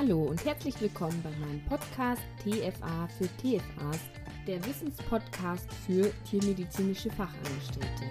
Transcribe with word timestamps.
Hallo 0.00 0.26
und 0.26 0.44
herzlich 0.44 0.80
willkommen 0.80 1.20
bei 1.24 1.30
meinem 1.44 1.60
Podcast 1.64 2.22
TFA 2.44 3.08
für 3.18 3.24
TFAs, 3.24 3.98
der 4.46 4.64
Wissenspodcast 4.64 5.66
für 5.84 6.12
tiermedizinische 6.30 7.10
Fachangestellte. 7.10 8.04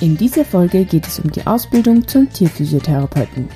In 0.00 0.16
dieser 0.16 0.44
Folge 0.44 0.84
geht 0.84 1.08
es 1.08 1.18
um 1.18 1.32
die 1.32 1.44
Ausbildung 1.44 2.06
zum 2.06 2.30
Tierphysiotherapeuten. 2.30 3.48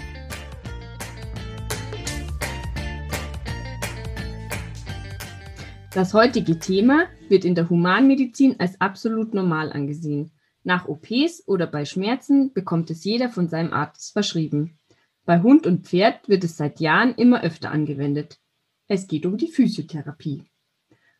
Das 5.92 6.12
heutige 6.12 6.58
Thema 6.58 7.04
wird 7.28 7.44
in 7.44 7.54
der 7.54 7.70
Humanmedizin 7.70 8.56
als 8.58 8.80
absolut 8.80 9.32
normal 9.32 9.72
angesehen. 9.72 10.32
Nach 10.64 10.88
OPs 10.88 11.46
oder 11.46 11.66
bei 11.66 11.84
Schmerzen 11.84 12.52
bekommt 12.54 12.90
es 12.90 13.04
jeder 13.04 13.28
von 13.28 13.48
seinem 13.48 13.72
Arzt 13.74 14.14
verschrieben. 14.14 14.78
Bei 15.26 15.42
Hund 15.42 15.66
und 15.66 15.86
Pferd 15.86 16.26
wird 16.28 16.42
es 16.42 16.56
seit 16.56 16.80
Jahren 16.80 17.14
immer 17.14 17.42
öfter 17.42 17.70
angewendet. 17.70 18.40
Es 18.88 19.06
geht 19.06 19.26
um 19.26 19.36
die 19.36 19.48
Physiotherapie. 19.48 20.44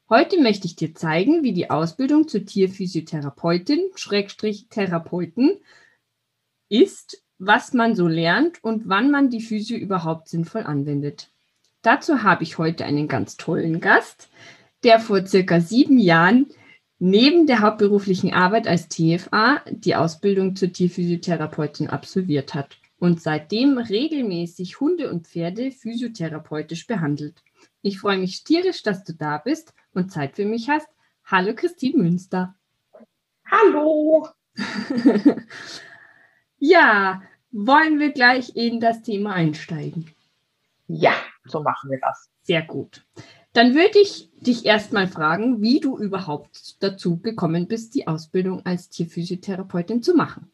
Heute 0.09 0.41
möchte 0.41 0.67
ich 0.67 0.77
dir 0.77 0.95
zeigen, 0.95 1.43
wie 1.43 1.53
die 1.53 1.71
Ausbildung 1.71 2.27
zur 2.27 2.45
Tierphysiotherapeutin, 2.45 3.91
Schrägstrich 3.95 4.69
Therapeuten, 4.69 5.59
ist, 6.71 7.23
was 7.39 7.75
man 7.75 7.95
so 7.95 8.09
lernt 8.09 8.65
und 8.65 8.89
wann 8.89 9.11
man 9.11 9.29
die 9.29 9.41
Physio 9.43 9.77
überhaupt 9.77 10.29
sinnvoll 10.29 10.63
anwendet. 10.63 11.31
Dazu 11.83 12.23
habe 12.23 12.45
ich 12.45 12.57
heute 12.57 12.87
einen 12.87 13.09
ganz 13.09 13.37
tollen 13.37 13.81
Gast, 13.81 14.31
der 14.85 15.01
vor 15.01 15.27
circa 15.27 15.61
sieben 15.61 15.99
Jahren 15.99 16.47
neben 17.05 17.47
der 17.47 17.61
hauptberuflichen 17.61 18.33
Arbeit 18.33 18.67
als 18.67 18.89
TFA 18.89 19.61
die 19.69 19.95
Ausbildung 19.95 20.57
zur 20.57 20.73
Tierphysiotherapeutin 20.73 21.91
absolviert 21.91 22.55
hat 22.55 22.79
und 22.99 23.21
seitdem 23.21 23.77
regelmäßig 23.77 24.81
Hunde 24.81 25.11
und 25.11 25.27
Pferde 25.27 25.71
physiotherapeutisch 25.71 26.87
behandelt. 26.87 27.43
Ich 27.83 28.01
freue 28.01 28.17
mich 28.17 28.43
tierisch, 28.43 28.83
dass 28.83 29.05
du 29.05 29.13
da 29.13 29.37
bist 29.37 29.75
und 29.93 30.13
Zeit 30.13 30.35
für 30.37 30.47
mich 30.47 30.71
hast. 30.71 30.89
Hallo 31.27 31.55
Christine 31.55 32.03
Münster. 32.03 32.55
Hallo. 33.51 34.27
ja, 36.59 37.23
wollen 37.53 37.99
wir 37.99 38.13
gleich 38.13 38.57
in 38.57 38.81
das 38.81 39.03
Thema 39.03 39.35
einsteigen? 39.35 40.11
Ja, 40.87 41.13
so 41.45 41.63
machen 41.63 41.91
wir 41.91 42.01
das. 42.01 42.31
Sehr 42.41 42.63
gut. 42.63 43.05
Dann 43.55 43.77
würde 43.77 44.01
ich 44.01 44.31
dich 44.35 44.67
erstmal 44.67 45.07
fragen, 45.07 45.63
wie 45.63 45.79
du 45.79 45.97
überhaupt 45.97 46.83
dazu 46.83 47.21
gekommen 47.21 47.69
bist, 47.69 47.95
die 47.95 48.09
Ausbildung 48.09 48.67
als 48.67 48.89
Tierphysiotherapeutin 48.89 50.03
zu 50.03 50.15
machen. 50.15 50.51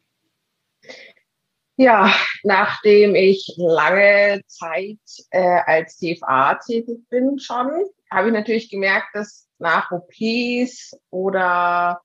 Ja, 1.77 2.13
nachdem 2.43 3.15
ich 3.15 3.55
lange 3.57 4.43
Zeit 4.45 4.99
äh, 5.31 5.61
als 5.65 5.97
TFA 5.97 6.55
tätig 6.55 7.09
bin 7.09 7.39
schon, 7.39 7.71
habe 8.11 8.27
ich 8.27 8.33
natürlich 8.33 8.69
gemerkt, 8.69 9.07
dass 9.15 9.49
nach 9.57 9.91
OPs 9.91 10.95
oder 11.09 12.01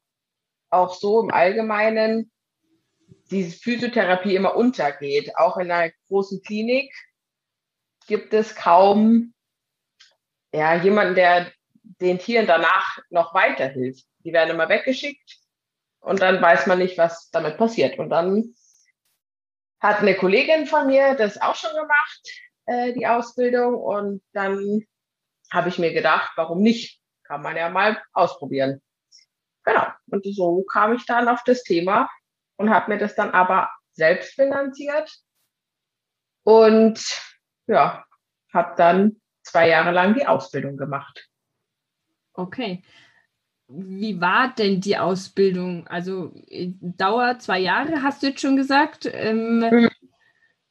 auch 0.71 0.95
so 0.95 1.21
im 1.23 1.31
Allgemeinen 1.31 2.31
diese 3.31 3.55
Physiotherapie 3.55 4.35
immer 4.35 4.57
untergeht. 4.57 5.37
Auch 5.37 5.59
in 5.59 5.71
einer 5.71 5.93
großen 6.09 6.41
Klinik 6.43 6.91
gibt 8.07 8.33
es 8.33 8.55
kaum 8.55 9.35
ja, 10.57 10.75
jemanden, 10.75 11.15
der 11.15 11.53
den 11.83 12.19
Tieren 12.19 12.47
danach 12.47 12.99
noch 13.11 13.35
weiterhilft. 13.35 14.05
Die 14.25 14.33
werden 14.33 14.51
immer 14.51 14.69
weggeschickt 14.69 15.39
und 16.01 16.21
dann 16.21 16.41
weiß 16.41 16.67
man 16.67 16.79
nicht, 16.79 16.99
was 16.99 17.31
damit 17.31 17.59
passiert. 17.59 17.99
Und 17.99 18.09
dann 18.11 18.55
hat 19.81 19.99
eine 19.99 20.17
Kollegin 20.17 20.67
von 20.67 20.87
mir 20.87 21.15
das 21.15 21.41
auch 21.41 21.55
schon 21.55 21.73
gemacht, 21.73 22.43
äh, 22.67 22.93
die 22.95 23.07
Ausbildung. 23.07 23.75
Und 23.75 24.23
dann 24.33 24.83
habe 25.53 25.69
ich 25.69 25.79
mir 25.79 25.93
gedacht, 25.93 26.33
warum 26.37 26.61
nicht? 26.61 27.01
Kann 27.25 27.43
man 27.43 27.57
ja 27.57 27.69
mal 27.69 28.03
ausprobieren. 28.13 28.81
Genau. 29.65 29.87
Und 30.07 30.25
so 30.25 30.65
kam 30.73 30.95
ich 30.95 31.05
dann 31.07 31.29
auf 31.29 31.43
das 31.45 31.65
Thema 31.65 32.09
und 32.57 32.71
habe 32.71 32.93
mir 32.93 32.99
das 32.99 33.15
dann 33.15 33.31
aber 33.33 33.71
selbst 33.93 34.35
finanziert. 34.35 35.13
Und 36.45 37.01
ja, 37.67 38.05
habe 38.53 38.75
dann 38.77 39.21
zwei 39.47 39.69
Jahre 39.69 39.93
lang 39.93 40.15
die 40.15 40.27
Ausbildung 40.27 40.77
gemacht. 40.77 41.29
Okay. 42.35 42.83
Wie 43.69 44.21
war 44.21 44.55
denn 44.55 44.81
die 44.81 44.97
Ausbildung? 44.97 45.87
Also 45.89 46.33
äh, 46.49 46.69
Dauer 46.81 47.39
zwei 47.39 47.59
Jahre, 47.59 48.03
hast 48.03 48.23
du 48.23 48.29
jetzt 48.29 48.41
schon 48.41 48.57
gesagt. 48.57 49.09
Ähm, 49.13 49.59
mhm. 49.59 49.91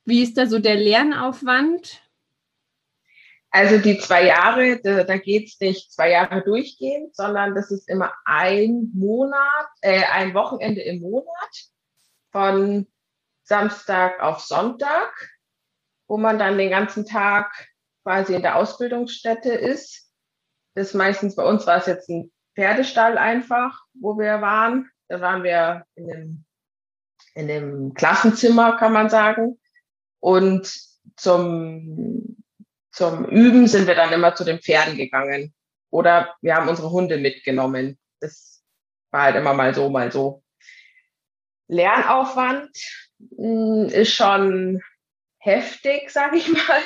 Wie 0.06 0.22
ist 0.22 0.38
da 0.38 0.46
so 0.46 0.60
der 0.60 0.76
Lernaufwand? 0.76 2.02
Also 3.50 3.78
die 3.78 3.98
zwei 3.98 4.26
Jahre, 4.26 4.82
da, 4.82 5.04
da 5.04 5.18
geht 5.18 5.48
es 5.48 5.60
nicht 5.60 5.94
zwei 5.94 6.12
Jahre 6.12 6.44
durchgehend, 6.44 7.16
sondern 7.16 7.56
das 7.56 7.72
ist 7.72 7.90
immer 7.90 8.14
ein 8.26 8.92
Monat, 8.94 9.68
äh, 9.82 10.04
ein 10.12 10.34
Wochenende 10.34 10.82
im 10.82 11.00
Monat 11.00 11.26
von 12.32 12.86
Samstag 13.44 14.20
auf 14.22 14.42
Sonntag, 14.42 15.14
wo 16.08 16.18
man 16.18 16.38
dann 16.38 16.58
den 16.58 16.70
ganzen 16.70 17.06
Tag 17.06 17.70
quasi 18.06 18.36
in 18.36 18.44
der 18.44 18.56
Ausbildungsstätte 18.56 19.50
ist. 19.50 20.12
Das 20.76 20.94
meistens 20.94 21.36
bei 21.36 21.44
uns 21.44 21.66
war 21.66 21.78
es 21.78 21.88
jetzt 21.88 22.08
ein 22.08 22.32
Pferdestall 22.56 23.18
einfach, 23.18 23.82
wo 23.94 24.18
wir 24.18 24.42
waren. 24.42 24.90
Da 25.08 25.22
waren 25.22 25.44
wir 25.44 25.86
in 25.96 26.08
dem, 26.08 26.46
in 27.34 27.48
dem 27.48 27.94
Klassenzimmer, 27.96 28.78
kann 28.78 28.94
man 28.94 29.10
sagen. 29.10 29.60
Und 30.20 30.72
zum, 31.16 32.38
zum 32.92 33.26
Üben 33.26 33.68
sind 33.68 33.88
wir 33.88 33.96
dann 33.96 34.14
immer 34.14 34.36
zu 34.36 34.44
den 34.44 34.60
Pferden 34.60 34.98
gegangen. 34.98 35.54
Oder 35.90 36.36
wir 36.42 36.56
haben 36.56 36.70
unsere 36.70 36.92
Hunde 36.92 37.18
mitgenommen. 37.18 37.98
Das 38.20 38.64
war 39.12 39.24
halt 39.24 39.36
immer 39.36 39.54
mal 39.54 39.74
so, 39.74 39.90
mal 39.90 40.12
so. 40.12 40.44
Lernaufwand 41.68 42.78
hm, 43.36 43.88
ist 43.90 44.14
schon 44.14 44.82
heftig, 45.40 46.12
sage 46.12 46.38
ich 46.38 46.50
mal. 46.50 46.82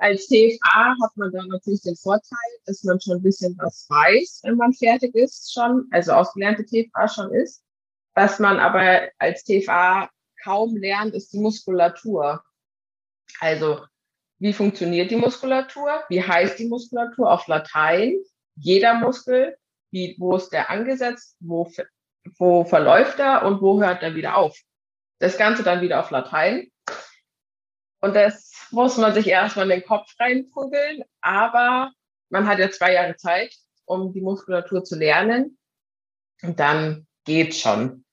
Als 0.00 0.28
TFA 0.28 0.96
hat 1.02 1.16
man 1.16 1.30
dann 1.30 1.48
natürlich 1.48 1.82
den 1.82 1.94
Vorteil, 1.94 2.50
dass 2.64 2.82
man 2.84 2.98
schon 3.02 3.18
ein 3.18 3.22
bisschen 3.22 3.54
was 3.58 3.86
weiß, 3.90 4.40
wenn 4.44 4.56
man 4.56 4.72
fertig 4.72 5.14
ist 5.14 5.52
schon, 5.52 5.86
also 5.90 6.12
ausgelernte 6.12 6.64
TFA 6.64 7.06
schon 7.06 7.34
ist. 7.34 7.62
Was 8.14 8.38
man 8.38 8.58
aber 8.58 9.10
als 9.18 9.44
TFA 9.44 10.08
kaum 10.42 10.74
lernt, 10.76 11.14
ist 11.14 11.34
die 11.34 11.38
Muskulatur. 11.38 12.42
Also, 13.40 13.84
wie 14.38 14.54
funktioniert 14.54 15.10
die 15.10 15.16
Muskulatur? 15.16 16.02
Wie 16.08 16.22
heißt 16.22 16.58
die 16.58 16.68
Muskulatur 16.68 17.30
auf 17.30 17.46
Latein? 17.46 18.16
Jeder 18.56 18.94
Muskel, 18.94 19.54
wie, 19.90 20.16
wo 20.18 20.34
ist 20.36 20.48
der 20.48 20.70
angesetzt? 20.70 21.36
Wo, 21.40 21.70
wo 22.38 22.64
verläuft 22.64 23.18
er 23.18 23.44
und 23.44 23.60
wo 23.60 23.82
hört 23.82 24.02
er 24.02 24.14
wieder 24.14 24.38
auf? 24.38 24.58
Das 25.18 25.36
Ganze 25.36 25.62
dann 25.62 25.82
wieder 25.82 26.00
auf 26.00 26.10
Latein. 26.10 26.70
Und 28.00 28.16
das 28.16 28.49
muss 28.72 28.96
man 28.96 29.14
sich 29.14 29.26
erstmal 29.26 29.70
in 29.70 29.80
den 29.80 29.86
Kopf 29.86 30.14
reinprügeln. 30.18 31.02
Aber 31.20 31.92
man 32.28 32.46
hat 32.46 32.58
ja 32.58 32.70
zwei 32.70 32.94
Jahre 32.94 33.16
Zeit, 33.16 33.54
um 33.84 34.12
die 34.12 34.20
Muskulatur 34.20 34.84
zu 34.84 34.96
lernen. 34.96 35.58
Und 36.42 36.58
dann 36.60 37.06
geht's 37.24 37.60
schon. 37.60 38.04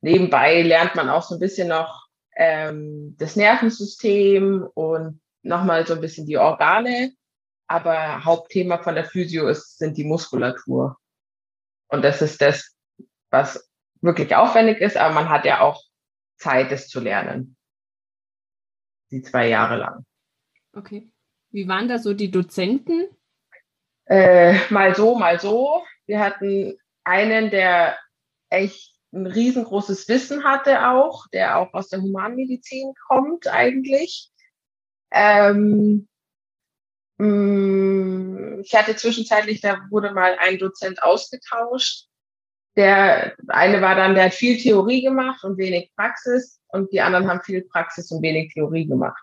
Nebenbei 0.00 0.62
lernt 0.62 0.94
man 0.94 1.08
auch 1.08 1.22
so 1.22 1.36
ein 1.36 1.40
bisschen 1.40 1.68
noch 1.68 2.08
ähm, 2.36 3.16
das 3.18 3.36
Nervensystem 3.36 4.68
und 4.74 5.20
nochmal 5.42 5.86
so 5.86 5.94
ein 5.94 6.00
bisschen 6.00 6.26
die 6.26 6.38
Organe. 6.38 7.12
Aber 7.66 8.24
Hauptthema 8.24 8.82
von 8.82 8.94
der 8.94 9.04
Physio 9.04 9.48
ist, 9.48 9.78
sind 9.78 9.96
die 9.96 10.04
Muskulatur. 10.04 10.98
Und 11.88 12.02
das 12.02 12.22
ist 12.22 12.40
das, 12.40 12.76
was 13.30 13.70
wirklich 14.00 14.34
aufwendig 14.34 14.80
ist, 14.80 14.96
aber 14.96 15.14
man 15.14 15.28
hat 15.28 15.44
ja 15.44 15.60
auch 15.60 15.82
Zeit, 16.36 16.72
es 16.72 16.88
zu 16.88 17.00
lernen 17.00 17.56
die 19.12 19.22
zwei 19.22 19.48
Jahre 19.48 19.76
lang. 19.76 20.04
Okay. 20.72 21.10
Wie 21.50 21.68
waren 21.68 21.88
da 21.88 21.98
so 21.98 22.14
die 22.14 22.30
Dozenten? 22.30 23.08
Äh, 24.06 24.58
mal 24.70 24.94
so, 24.94 25.14
mal 25.14 25.38
so. 25.38 25.84
Wir 26.06 26.18
hatten 26.20 26.76
einen, 27.04 27.50
der 27.50 27.98
echt 28.48 28.92
ein 29.12 29.26
riesengroßes 29.26 30.08
Wissen 30.08 30.44
hatte 30.44 30.88
auch, 30.88 31.26
der 31.28 31.58
auch 31.58 31.74
aus 31.74 31.88
der 31.88 32.00
Humanmedizin 32.00 32.94
kommt 33.08 33.46
eigentlich. 33.46 34.30
Ähm, 35.10 36.08
mm, 37.18 38.60
ich 38.62 38.74
hatte 38.74 38.96
zwischenzeitlich, 38.96 39.60
da 39.60 39.86
wurde 39.90 40.12
mal 40.12 40.36
ein 40.38 40.58
Dozent 40.58 41.02
ausgetauscht. 41.02 42.06
Der 42.76 43.34
eine 43.48 43.82
war 43.82 43.94
dann, 43.94 44.14
der 44.14 44.24
hat 44.24 44.34
viel 44.34 44.56
Theorie 44.56 45.02
gemacht 45.02 45.44
und 45.44 45.58
wenig 45.58 45.92
Praxis 45.94 46.60
und 46.68 46.90
die 46.92 47.00
anderen 47.00 47.28
haben 47.28 47.42
viel 47.42 47.62
Praxis 47.62 48.10
und 48.10 48.22
wenig 48.22 48.54
Theorie 48.54 48.86
gemacht. 48.86 49.22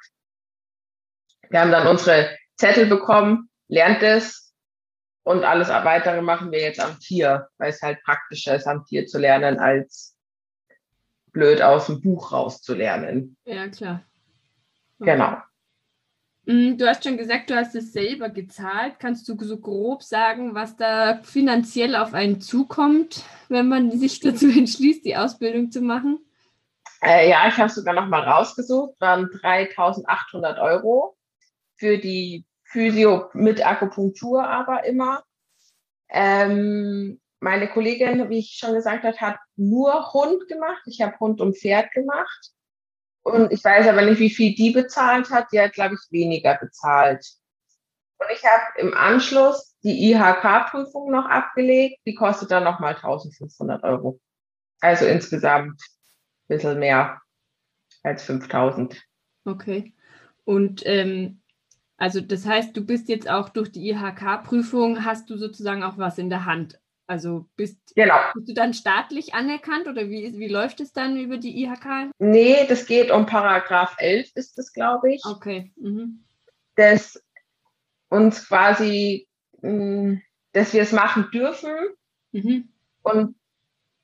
Wir 1.49 1.61
haben 1.61 1.71
dann 1.71 1.87
unsere 1.87 2.37
Zettel 2.57 2.85
bekommen, 2.85 3.49
lernt 3.67 4.03
es 4.03 4.53
und 5.23 5.43
alles 5.43 5.69
weitere 5.69 6.21
machen 6.21 6.51
wir 6.51 6.59
jetzt 6.61 6.79
am 6.79 6.99
Tier, 6.99 7.49
weil 7.57 7.69
es 7.71 7.81
halt 7.81 8.03
praktischer 8.03 8.55
ist, 8.55 8.67
am 8.67 8.85
Tier 8.85 9.07
zu 9.07 9.17
lernen 9.17 9.59
als 9.59 10.15
blöd 11.31 11.61
aus 11.61 11.87
dem 11.87 12.01
Buch 12.01 12.31
rauszulernen. 12.31 13.37
Ja, 13.45 13.67
klar. 13.69 14.03
Okay. 14.99 15.11
Genau. 15.11 15.37
Mm, 16.49 16.77
du 16.77 16.87
hast 16.87 17.03
schon 17.03 17.15
gesagt, 17.15 17.51
du 17.51 17.55
hast 17.55 17.75
es 17.75 17.93
selber 17.93 18.29
gezahlt. 18.29 18.95
Kannst 18.97 19.29
du 19.29 19.37
so 19.39 19.57
grob 19.59 20.01
sagen, 20.01 20.55
was 20.55 20.75
da 20.75 21.21
finanziell 21.21 21.95
auf 21.95 22.15
einen 22.15 22.41
zukommt, 22.41 23.23
wenn 23.49 23.67
man 23.67 23.91
sich 23.91 24.19
dazu 24.19 24.49
entschließt, 24.57 25.05
die 25.05 25.15
Ausbildung 25.15 25.69
zu 25.69 25.81
machen? 25.81 26.17
Äh, 27.03 27.29
ja, 27.29 27.47
ich 27.47 27.57
habe 27.57 27.69
sogar 27.69 27.93
noch 27.93 28.07
mal 28.07 28.23
rausgesucht, 28.23 28.99
waren 28.99 29.25
3.800 29.25 30.59
Euro 30.59 31.15
für 31.75 31.99
die 31.99 32.45
Physio 32.63 33.29
mit 33.33 33.63
Akupunktur 33.63 34.43
aber 34.43 34.85
immer. 34.85 35.23
Ähm, 36.09 37.21
meine 37.41 37.67
Kollegin, 37.67 38.27
wie 38.29 38.39
ich 38.39 38.57
schon 38.59 38.73
gesagt 38.73 39.03
habe, 39.03 39.17
hat 39.17 39.37
nur 39.55 40.13
Hund 40.13 40.47
gemacht. 40.47 40.81
Ich 40.87 40.99
habe 41.01 41.17
Hund 41.19 41.41
und 41.41 41.55
Pferd 41.59 41.91
gemacht. 41.91 42.53
Und 43.23 43.51
ich 43.51 43.63
weiß 43.63 43.87
aber 43.87 44.03
nicht, 44.03 44.19
wie 44.19 44.29
viel 44.29 44.55
die 44.55 44.71
bezahlt 44.71 45.29
hat. 45.29 45.47
Die 45.51 45.59
hat, 45.59 45.73
glaube 45.73 45.95
ich, 45.95 46.11
weniger 46.11 46.55
bezahlt. 46.55 47.25
Und 48.17 48.27
ich 48.33 48.43
habe 48.43 48.63
im 48.77 48.93
Anschluss 48.93 49.75
die 49.83 50.11
IHK-Prüfung 50.11 51.11
noch 51.11 51.25
abgelegt. 51.25 51.99
Die 52.05 52.15
kostet 52.15 52.51
dann 52.51 52.63
nochmal 52.63 52.95
1500 52.95 53.83
Euro. 53.83 54.19
Also 54.81 55.05
insgesamt 55.05 55.81
ein 55.81 56.55
bisschen 56.55 56.79
mehr 56.79 57.21
als 58.03 58.23
5000. 58.23 59.01
Okay. 59.45 59.93
Und 60.45 60.85
ähm, 60.85 61.41
also 61.97 62.21
das 62.21 62.45
heißt, 62.45 62.75
du 62.75 62.85
bist 62.85 63.09
jetzt 63.09 63.29
auch 63.29 63.49
durch 63.49 63.71
die 63.71 63.89
IHK-Prüfung, 63.89 65.05
hast 65.05 65.29
du 65.29 65.37
sozusagen 65.37 65.83
auch 65.83 65.97
was 65.97 66.17
in 66.17 66.29
der 66.29 66.45
Hand. 66.45 66.79
Also 67.09 67.47
bist, 67.55 67.79
genau. 67.95 68.19
bist 68.35 68.49
du 68.49 68.53
dann 68.53 68.75
staatlich 68.75 69.33
anerkannt 69.33 69.87
oder 69.87 70.09
wie, 70.09 70.37
wie 70.37 70.47
läuft 70.47 70.79
es 70.79 70.93
dann 70.93 71.17
über 71.17 71.37
die 71.37 71.63
IHK? 71.63 72.11
Nee, 72.19 72.67
das 72.67 72.85
geht 72.85 73.09
um 73.09 73.25
Paragraph 73.25 73.95
11 73.97 74.29
ist 74.35 74.59
es, 74.59 74.71
glaube 74.73 75.15
ich. 75.15 75.25
Okay. 75.25 75.73
Mhm. 75.75 76.23
Das 76.75 77.19
uns 78.09 78.47
quasi, 78.47 79.27
mm, 79.63 80.17
dass 80.51 80.73
wir 80.73 80.83
es 80.83 80.91
machen 80.91 81.31
dürfen 81.33 81.71
mhm. 82.31 82.69
und 83.01 83.35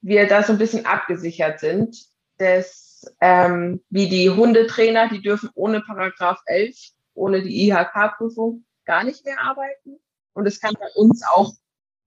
wir 0.02 0.28
da 0.28 0.42
so 0.42 0.54
ein 0.54 0.60
bisschen 0.60 0.88
abgesichert 0.88 1.60
sind. 1.60 1.96
Dass, 2.40 3.06
ähm, 3.22 3.84
wie 3.92 4.10
die 4.10 4.32
Hundetrainer, 4.32 5.10
die 5.10 5.22
dürfen 5.22 5.52
ohne 5.54 5.82
Paragraph 5.82 6.42
11, 6.48 6.76
ohne 7.14 7.44
die 7.44 7.70
IHK-Prüfung 7.70 8.66
gar 8.84 9.04
nicht 9.04 9.24
mehr 9.26 9.40
arbeiten. 9.40 10.00
Und 10.34 10.48
es 10.48 10.60
kann 10.60 10.74
bei 10.74 10.90
uns 10.96 11.22
auch 11.32 11.54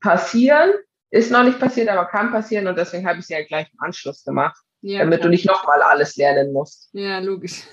passieren. 0.00 0.72
Ist 1.10 1.32
noch 1.32 1.42
nicht 1.42 1.58
passiert, 1.58 1.88
aber 1.88 2.06
kann 2.06 2.30
passieren 2.30 2.66
und 2.66 2.76
deswegen 2.76 3.06
habe 3.06 3.18
ich 3.18 3.26
sie 3.26 3.32
ja 3.32 3.38
halt 3.38 3.48
gleich 3.48 3.68
im 3.72 3.80
Anschluss 3.80 4.24
gemacht, 4.24 4.58
ja, 4.82 4.98
damit 5.00 5.20
klar. 5.20 5.28
du 5.28 5.30
nicht 5.30 5.46
nochmal 5.46 5.82
alles 5.82 6.16
lernen 6.16 6.52
musst. 6.52 6.90
Ja, 6.92 7.18
logisch. 7.18 7.62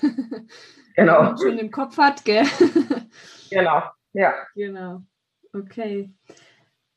Genau. 0.96 1.22
Man 1.22 1.38
schon 1.38 1.58
im 1.58 1.70
Kopf 1.70 1.98
hat, 1.98 2.24
gell? 2.24 2.44
Genau, 3.50 3.82
ja. 4.12 4.34
Genau. 4.56 5.02
Okay. 5.52 6.10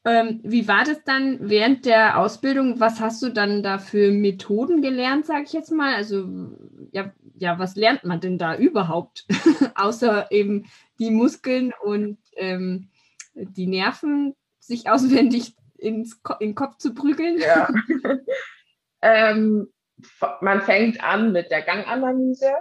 Ähm, 0.03 0.39
wie 0.43 0.67
war 0.67 0.83
das 0.85 1.03
dann 1.03 1.37
während 1.49 1.85
der 1.85 2.17
Ausbildung? 2.17 2.79
Was 2.79 2.99
hast 3.01 3.21
du 3.21 3.29
dann 3.29 3.61
da 3.61 3.77
für 3.77 4.11
Methoden 4.11 4.81
gelernt, 4.81 5.25
sage 5.25 5.43
ich 5.43 5.53
jetzt 5.53 5.71
mal? 5.71 5.93
Also, 5.93 6.27
ja, 6.91 7.13
ja, 7.35 7.59
was 7.59 7.75
lernt 7.75 8.03
man 8.05 8.19
denn 8.19 8.37
da 8.37 8.55
überhaupt? 8.55 9.27
Außer 9.75 10.31
eben 10.31 10.65
die 10.97 11.11
Muskeln 11.11 11.73
und 11.83 12.17
ähm, 12.35 12.89
die 13.35 13.67
Nerven 13.67 14.35
sich 14.59 14.89
auswendig 14.89 15.55
ins 15.79 16.21
Ko 16.21 16.33
in 16.39 16.49
den 16.49 16.55
Kopf 16.55 16.77
zu 16.77 16.93
prügeln? 16.93 17.39
Ja. 17.39 17.69
ähm, 19.01 19.71
man 20.41 20.61
fängt 20.61 21.03
an 21.03 21.31
mit 21.31 21.51
der 21.51 21.61
Ganganalyse. 21.61 22.53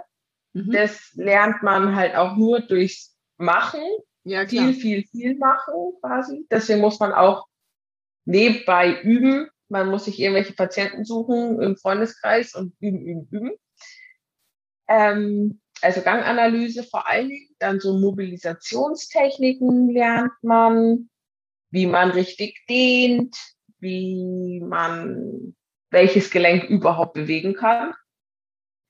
Mhm. 0.53 0.71
Das 0.71 1.11
lernt 1.13 1.63
man 1.63 1.95
halt 1.95 2.15
auch 2.15 2.35
nur 2.35 2.61
durchs 2.61 3.15
Machen. 3.37 3.81
Ja, 4.23 4.45
klar. 4.45 4.65
Viel, 4.65 4.73
viel, 4.73 5.03
viel 5.07 5.37
machen 5.37 5.93
quasi. 6.01 6.45
Deswegen 6.51 6.81
muss 6.81 6.99
man 6.99 7.13
auch 7.13 7.47
nebenbei 8.25 9.01
üben. 9.01 9.47
Man 9.69 9.89
muss 9.89 10.05
sich 10.05 10.19
irgendwelche 10.19 10.53
Patienten 10.53 11.05
suchen 11.05 11.61
im 11.61 11.77
Freundeskreis 11.77 12.53
und 12.53 12.73
üben, 12.79 13.01
üben, 13.01 13.27
üben. 13.31 13.51
Ähm, 14.87 15.61
also 15.81 16.01
Ganganalyse 16.01 16.83
vor 16.83 17.07
allen 17.07 17.29
Dingen, 17.29 17.55
dann 17.59 17.79
so 17.79 17.97
Mobilisationstechniken 17.97 19.89
lernt 19.89 20.33
man, 20.41 21.09
wie 21.71 21.85
man 21.85 22.11
richtig 22.11 22.65
dehnt, 22.69 23.35
wie 23.79 24.61
man 24.61 25.55
welches 25.91 26.29
Gelenk 26.29 26.65
überhaupt 26.65 27.13
bewegen 27.13 27.55
kann. 27.55 27.93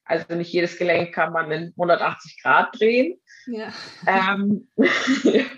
Also 0.04 0.34
nicht 0.34 0.52
jedes 0.52 0.78
Gelenk 0.78 1.14
kann 1.14 1.32
man 1.34 1.52
in 1.52 1.68
180 1.78 2.42
Grad 2.42 2.80
drehen. 2.80 3.20
Ja. 3.46 3.72
Ähm, 4.08 4.68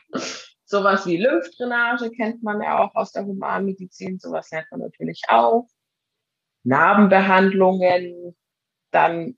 sowas 0.66 1.06
wie 1.06 1.18
Lymphdrainage 1.18 2.12
kennt 2.12 2.44
man 2.44 2.62
ja 2.62 2.80
auch 2.80 2.94
aus 2.96 3.14
der 3.14 3.26
Humanmedizin. 3.26 4.20
Sowas 4.20 4.52
lernt 4.52 4.68
man 4.72 4.82
natürlich 4.82 5.22
auch. 5.30 5.68
Narbenbehandlungen. 6.64 8.36
Dann, 8.92 9.38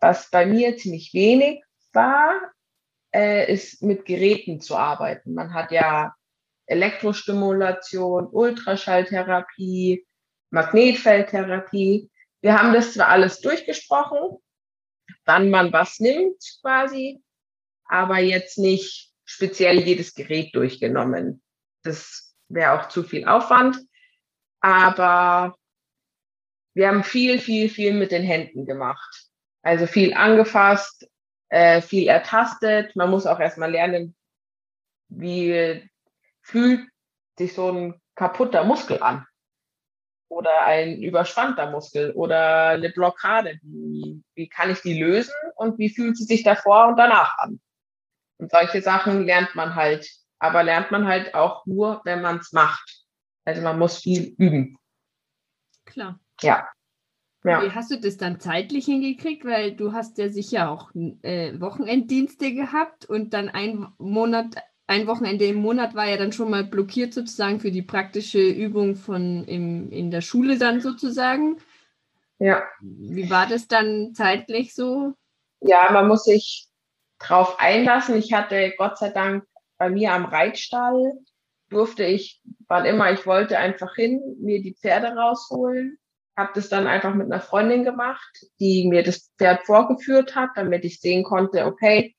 was 0.00 0.30
bei 0.30 0.46
mir 0.46 0.78
ziemlich 0.78 1.12
wenig 1.12 1.62
war, 1.92 2.40
äh, 3.14 3.52
ist 3.52 3.82
mit 3.82 4.06
Geräten 4.06 4.60
zu 4.60 4.74
arbeiten. 4.74 5.34
Man 5.34 5.52
hat 5.52 5.70
ja 5.70 6.15
Elektrostimulation, 6.66 8.26
Ultraschalltherapie, 8.26 10.06
Magnetfeldtherapie. 10.50 12.10
Wir 12.40 12.58
haben 12.58 12.72
das 12.72 12.94
zwar 12.94 13.08
alles 13.08 13.40
durchgesprochen, 13.40 14.38
wann 15.24 15.50
man 15.50 15.72
was 15.72 16.00
nimmt 16.00 16.42
quasi, 16.60 17.22
aber 17.84 18.18
jetzt 18.18 18.58
nicht 18.58 19.12
speziell 19.24 19.80
jedes 19.80 20.14
Gerät 20.14 20.54
durchgenommen. 20.54 21.42
Das 21.82 22.34
wäre 22.48 22.72
auch 22.72 22.88
zu 22.88 23.02
viel 23.02 23.26
Aufwand. 23.26 23.78
Aber 24.60 25.56
wir 26.74 26.88
haben 26.88 27.04
viel, 27.04 27.38
viel, 27.38 27.68
viel 27.68 27.92
mit 27.92 28.10
den 28.12 28.22
Händen 28.22 28.66
gemacht. 28.66 29.28
Also 29.62 29.86
viel 29.86 30.14
angefasst, 30.14 31.08
äh, 31.48 31.80
viel 31.80 32.08
ertastet. 32.08 32.94
Man 32.96 33.10
muss 33.10 33.26
auch 33.26 33.40
erstmal 33.40 33.70
lernen, 33.70 34.16
wie 35.08 35.88
fühlt 36.46 36.88
sich 37.38 37.54
so 37.54 37.70
ein 37.70 38.00
kaputter 38.14 38.64
Muskel 38.64 39.02
an 39.02 39.26
oder 40.28 40.64
ein 40.64 41.02
überspannter 41.02 41.70
Muskel 41.70 42.12
oder 42.12 42.68
eine 42.68 42.90
Blockade. 42.90 43.58
Wie, 43.62 44.22
wie 44.34 44.48
kann 44.48 44.70
ich 44.70 44.80
die 44.80 45.00
lösen 45.00 45.34
und 45.56 45.78
wie 45.78 45.90
fühlt 45.90 46.16
sie 46.16 46.24
sich 46.24 46.44
davor 46.44 46.86
und 46.88 46.96
danach 46.96 47.36
an? 47.38 47.60
Und 48.38 48.50
solche 48.50 48.80
Sachen 48.80 49.24
lernt 49.24 49.54
man 49.54 49.74
halt, 49.74 50.08
aber 50.38 50.62
lernt 50.62 50.90
man 50.90 51.06
halt 51.06 51.34
auch 51.34 51.66
nur, 51.66 52.00
wenn 52.04 52.22
man 52.22 52.38
es 52.38 52.52
macht. 52.52 53.04
Also 53.44 53.62
man 53.62 53.78
muss 53.78 53.98
viel 53.98 54.34
üben. 54.38 54.76
Klar. 55.84 56.20
Ja. 56.42 56.68
ja. 57.44 57.62
Wie 57.62 57.70
hast 57.70 57.90
du 57.90 57.98
das 57.98 58.18
dann 58.18 58.40
zeitlich 58.40 58.84
hingekriegt? 58.84 59.44
Weil 59.44 59.74
du 59.74 59.92
hast 59.92 60.18
ja 60.18 60.28
sicher 60.28 60.70
auch 60.70 60.90
äh, 61.22 61.58
Wochenenddienste 61.60 62.52
gehabt 62.52 63.06
und 63.06 63.32
dann 63.34 63.48
ein 63.48 63.88
Monat 63.98 64.56
ein 64.86 65.06
Wochenende 65.06 65.46
im 65.46 65.56
Monat 65.56 65.94
war 65.94 66.08
ja 66.08 66.16
dann 66.16 66.32
schon 66.32 66.50
mal 66.50 66.64
blockiert 66.64 67.12
sozusagen 67.12 67.60
für 67.60 67.70
die 67.70 67.82
praktische 67.82 68.40
Übung 68.40 68.96
von 68.96 69.44
im, 69.44 69.90
in 69.90 70.10
der 70.10 70.20
Schule 70.20 70.58
dann 70.58 70.80
sozusagen. 70.80 71.58
Ja. 72.38 72.62
Wie 72.80 73.28
war 73.30 73.46
das 73.46 73.66
dann 73.66 74.14
zeitlich 74.14 74.74
so? 74.74 75.14
Ja, 75.60 75.90
man 75.90 76.06
muss 76.06 76.24
sich 76.24 76.68
drauf 77.18 77.58
einlassen. 77.58 78.16
Ich 78.16 78.32
hatte 78.32 78.74
Gott 78.76 78.98
sei 78.98 79.10
Dank 79.10 79.44
bei 79.78 79.90
mir 79.90 80.12
am 80.12 80.24
Reitstall 80.24 81.12
durfte 81.68 82.04
ich, 82.04 82.40
wann 82.68 82.84
immer 82.84 83.10
ich 83.12 83.26
wollte, 83.26 83.58
einfach 83.58 83.94
hin, 83.94 84.20
mir 84.40 84.62
die 84.62 84.74
Pferde 84.74 85.08
rausholen. 85.08 85.98
Habe 86.36 86.52
das 86.54 86.68
dann 86.68 86.86
einfach 86.86 87.14
mit 87.14 87.26
einer 87.26 87.40
Freundin 87.40 87.84
gemacht, 87.84 88.46
die 88.60 88.86
mir 88.86 89.02
das 89.02 89.32
Pferd 89.38 89.64
vorgeführt 89.64 90.34
hat, 90.34 90.50
damit 90.54 90.84
ich 90.84 91.00
sehen 91.00 91.24
konnte, 91.24 91.64
okay, 91.64 92.14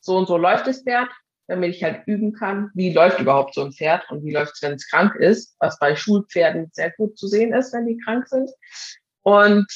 so 0.00 0.16
und 0.16 0.26
so 0.26 0.36
läuft 0.36 0.66
das 0.66 0.82
Pferd 0.82 1.08
damit 1.48 1.74
ich 1.74 1.82
halt 1.82 2.06
üben 2.06 2.32
kann, 2.32 2.70
wie 2.74 2.92
läuft 2.92 3.18
überhaupt 3.20 3.54
so 3.54 3.64
ein 3.64 3.72
Pferd 3.72 4.08
und 4.10 4.22
wie 4.24 4.32
läuft 4.32 4.54
es, 4.54 4.62
wenn 4.62 4.74
es 4.74 4.88
krank 4.88 5.14
ist, 5.16 5.56
was 5.58 5.78
bei 5.78 5.96
Schulpferden 5.96 6.70
sehr 6.72 6.90
gut 6.92 7.18
zu 7.18 7.26
sehen 7.26 7.54
ist, 7.54 7.72
wenn 7.72 7.86
die 7.86 7.98
krank 7.98 8.28
sind. 8.28 8.50
Und 9.22 9.66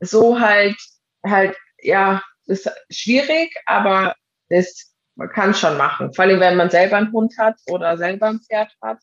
so 0.00 0.40
halt, 0.40 0.76
halt, 1.24 1.56
ja, 1.80 2.22
ist 2.46 2.70
schwierig, 2.90 3.54
aber 3.66 4.14
das, 4.48 4.94
man 5.16 5.28
kann 5.28 5.52
schon 5.52 5.76
machen. 5.76 6.14
Vor 6.14 6.24
allem, 6.24 6.38
wenn 6.38 6.56
man 6.56 6.70
selber 6.70 6.96
einen 6.96 7.12
Hund 7.12 7.36
hat 7.38 7.56
oder 7.66 7.98
selber 7.98 8.28
ein 8.28 8.40
Pferd 8.40 8.72
hat 8.80 8.98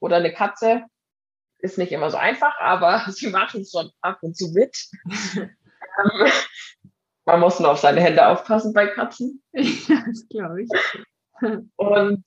oder 0.00 0.16
eine 0.16 0.32
Katze. 0.32 0.84
Ist 1.58 1.78
nicht 1.78 1.90
immer 1.90 2.10
so 2.10 2.16
einfach, 2.16 2.54
aber 2.60 3.04
sie 3.08 3.28
machen 3.28 3.62
es 3.62 3.72
schon 3.72 3.90
ab 4.00 4.18
und 4.22 4.36
zu 4.36 4.52
mit. 4.52 4.76
Ähm, 5.98 6.30
man 7.24 7.40
muss 7.40 7.58
nur 7.58 7.70
auf 7.70 7.78
seine 7.78 8.02
Hände 8.02 8.26
aufpassen 8.26 8.74
bei 8.74 8.86
Katzen. 8.86 9.42
Das 9.52 10.28
glaube 10.28 10.62
ich. 10.62 10.68
Und 11.76 12.24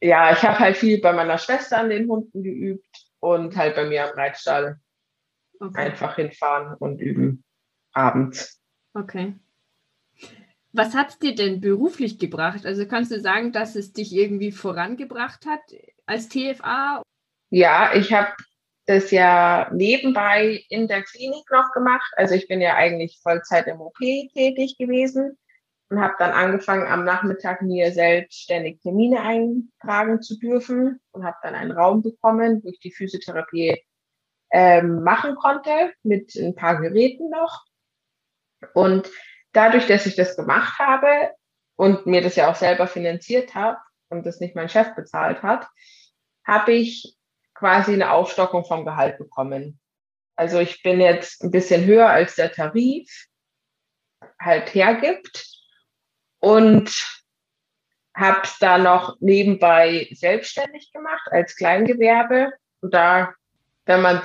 ja, 0.00 0.32
ich 0.32 0.42
habe 0.42 0.58
halt 0.58 0.76
viel 0.76 1.00
bei 1.00 1.12
meiner 1.12 1.38
Schwester 1.38 1.78
an 1.78 1.90
den 1.90 2.08
Hunden 2.08 2.42
geübt 2.42 3.06
und 3.20 3.56
halt 3.56 3.76
bei 3.76 3.86
mir 3.86 4.04
am 4.04 4.18
Reitstall 4.18 4.80
okay. 5.58 5.80
einfach 5.80 6.16
hinfahren 6.16 6.74
und 6.78 7.00
üben. 7.00 7.44
abends. 7.92 8.60
Okay. 8.94 9.34
Was 10.72 10.94
hat 10.94 11.10
es 11.10 11.18
dir 11.18 11.34
denn 11.34 11.60
beruflich 11.60 12.18
gebracht? 12.18 12.64
Also 12.64 12.86
kannst 12.86 13.10
du 13.10 13.20
sagen, 13.20 13.52
dass 13.52 13.74
es 13.74 13.92
dich 13.92 14.14
irgendwie 14.14 14.52
vorangebracht 14.52 15.44
hat 15.46 15.60
als 16.06 16.28
TFA? 16.28 17.02
Ja, 17.50 17.92
ich 17.94 18.12
habe 18.12 18.32
das 18.86 19.10
ja 19.10 19.68
nebenbei 19.72 20.64
in 20.68 20.86
der 20.86 21.02
Klinik 21.02 21.44
noch 21.50 21.72
gemacht. 21.72 22.12
Also 22.16 22.34
ich 22.34 22.46
bin 22.46 22.60
ja 22.60 22.74
eigentlich 22.74 23.20
Vollzeit 23.22 23.66
im 23.66 23.80
OP 23.80 23.98
tätig 23.98 24.76
gewesen 24.78 25.36
und 25.90 26.00
habe 26.00 26.14
dann 26.18 26.30
angefangen, 26.30 26.86
am 26.86 27.04
Nachmittag 27.04 27.62
mir 27.62 27.90
selbstständig 27.92 28.80
Termine 28.80 29.22
eintragen 29.22 30.22
zu 30.22 30.38
dürfen 30.38 31.00
und 31.10 31.24
habe 31.24 31.36
dann 31.42 31.56
einen 31.56 31.72
Raum 31.72 32.02
bekommen, 32.02 32.62
wo 32.62 32.68
ich 32.68 32.78
die 32.78 32.92
Physiotherapie 32.92 33.84
ähm, 34.52 35.02
machen 35.02 35.34
konnte 35.34 35.92
mit 36.04 36.34
ein 36.36 36.54
paar 36.54 36.80
Geräten 36.80 37.28
noch. 37.30 37.64
Und 38.72 39.10
dadurch, 39.52 39.88
dass 39.88 40.06
ich 40.06 40.14
das 40.14 40.36
gemacht 40.36 40.78
habe 40.78 41.32
und 41.74 42.06
mir 42.06 42.22
das 42.22 42.36
ja 42.36 42.48
auch 42.48 42.56
selber 42.56 42.86
finanziert 42.86 43.56
habe 43.56 43.78
und 44.10 44.24
das 44.24 44.38
nicht 44.38 44.54
mein 44.54 44.68
Chef 44.68 44.94
bezahlt 44.94 45.42
hat, 45.42 45.66
habe 46.46 46.72
ich 46.72 47.16
quasi 47.54 47.92
eine 47.92 48.12
Aufstockung 48.12 48.64
vom 48.64 48.84
Gehalt 48.84 49.18
bekommen. 49.18 49.80
Also 50.36 50.60
ich 50.60 50.84
bin 50.84 51.00
jetzt 51.00 51.42
ein 51.42 51.50
bisschen 51.50 51.84
höher 51.84 52.08
als 52.08 52.36
der 52.36 52.52
Tarif 52.52 53.26
halt 54.38 54.72
hergibt 54.72 55.49
und 56.40 56.90
habe 58.14 58.40
es 58.42 58.58
da 58.58 58.76
noch 58.78 59.16
nebenbei 59.20 60.08
selbstständig 60.12 60.92
gemacht 60.92 61.26
als 61.30 61.56
Kleingewerbe. 61.56 62.52
Und 62.80 62.92
da, 62.92 63.34
wenn 63.86 64.02
man 64.02 64.22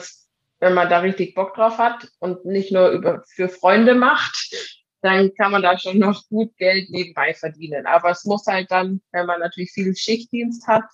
wenn 0.59 0.73
man 0.73 0.89
da 0.89 0.99
richtig 0.99 1.35
Bock 1.35 1.53
drauf 1.53 1.77
hat 1.77 2.09
und 2.19 2.45
nicht 2.45 2.71
nur 2.71 2.89
über, 2.89 3.23
für 3.27 3.49
Freunde 3.49 3.93
macht, 3.93 4.55
dann 5.01 5.33
kann 5.35 5.51
man 5.51 5.61
da 5.61 5.77
schon 5.77 5.99
noch 5.99 6.23
gut 6.29 6.55
Geld 6.57 6.89
nebenbei 6.89 7.33
verdienen. 7.33 7.85
Aber 7.85 8.09
es 8.09 8.25
muss 8.25 8.47
halt 8.47 8.71
dann, 8.71 9.01
wenn 9.11 9.27
man 9.27 9.39
natürlich 9.39 9.71
viel 9.71 9.95
Schichtdienst 9.95 10.67
hat, 10.67 10.85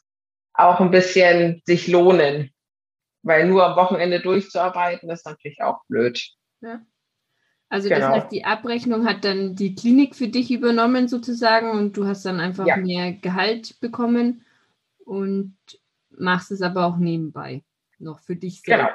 auch 0.53 0.81
ein 0.81 0.91
bisschen 0.91 1.61
sich 1.65 1.87
lohnen. 1.87 2.51
Weil 3.23 3.47
nur 3.47 3.65
am 3.65 3.77
Wochenende 3.77 4.19
durchzuarbeiten, 4.19 5.09
ist 5.09 5.25
natürlich 5.25 5.61
auch 5.61 5.85
blöd. 5.87 6.21
Ja. 6.61 6.81
Also 7.71 7.87
genau. 7.87 8.01
das 8.01 8.09
heißt, 8.09 8.31
die 8.33 8.43
Abrechnung 8.43 9.07
hat 9.07 9.23
dann 9.23 9.55
die 9.55 9.75
Klinik 9.75 10.13
für 10.13 10.27
dich 10.27 10.51
übernommen 10.51 11.07
sozusagen 11.07 11.71
und 11.71 11.95
du 11.95 12.05
hast 12.05 12.25
dann 12.25 12.41
einfach 12.41 12.67
ja. 12.67 12.75
mehr 12.75 13.13
Gehalt 13.13 13.79
bekommen 13.79 14.43
und 15.05 15.55
machst 16.09 16.51
es 16.51 16.61
aber 16.61 16.85
auch 16.85 16.97
nebenbei 16.97 17.63
noch 17.97 18.19
für 18.19 18.35
dich 18.35 18.61
selbst. 18.61 18.89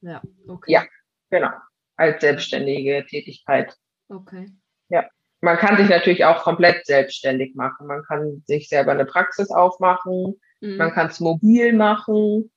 Genau. 0.00 0.12
Ja, 0.12 0.22
okay. 0.46 0.70
Ja, 0.70 0.84
genau. 1.30 1.50
Als 1.96 2.20
selbstständige 2.20 3.04
Tätigkeit. 3.08 3.76
Okay. 4.08 4.52
Ja. 4.88 5.04
Man 5.40 5.56
kann 5.56 5.76
sich 5.76 5.88
natürlich 5.88 6.24
auch 6.24 6.44
komplett 6.44 6.86
selbstständig 6.86 7.56
machen. 7.56 7.88
Man 7.88 8.04
kann 8.04 8.44
sich 8.46 8.68
selber 8.68 8.92
eine 8.92 9.04
Praxis 9.04 9.50
aufmachen. 9.50 10.40
Mhm. 10.60 10.76
Man 10.76 10.92
kann 10.92 11.08
es 11.08 11.18
mobil 11.18 11.72
machen. 11.72 12.52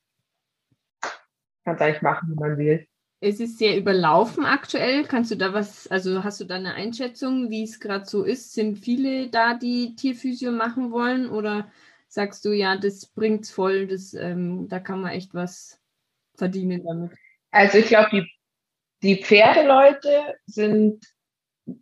Kann 1.64 1.74
es 1.74 1.82
eigentlich 1.82 2.04
machen, 2.04 2.30
wie 2.30 2.40
man 2.40 2.56
will. 2.60 2.88
Es 3.26 3.40
ist 3.40 3.58
sehr 3.58 3.76
überlaufen 3.76 4.46
aktuell. 4.46 5.04
Kannst 5.04 5.32
du 5.32 5.36
da 5.36 5.52
was, 5.52 5.88
also 5.88 6.24
hast 6.24 6.42
du 6.42 6.46
da 6.46 6.58
eine 6.58 6.76
Einschätzung, 6.76 7.50
wie 7.50 7.64
es 7.64 7.80
gerade 7.80 8.06
so 8.06 8.22
ist? 8.22 8.54
Sind 8.54 8.78
viele 8.78 9.30
da, 9.30 9.56
die 9.56 9.96
Tierphysio 9.96 10.52
machen 10.52 10.92
wollen? 10.92 11.32
Oder 11.32 11.72
sagst 12.08 12.46
du, 12.46 12.52
ja, 12.52 12.78
das 12.78 13.08
bringt 13.08 13.46
es 13.46 13.52
voll, 13.52 13.88
das, 13.88 14.14
ähm, 14.14 14.68
da 14.70 14.80
kann 14.80 15.02
man 15.02 15.10
echt 15.10 15.34
was 15.34 15.80
verdienen 16.36 16.86
damit? 16.86 17.14
Also 17.50 17.80
ich 17.80 17.88
glaube, 17.88 18.10
die, 18.12 18.32
die 19.02 19.24
Pferdeleute 19.24 20.36
sind 20.46 21.04